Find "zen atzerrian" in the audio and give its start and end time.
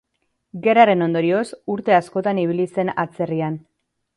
2.77-3.61